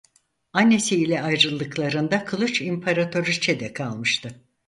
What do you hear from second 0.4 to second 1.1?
Annesi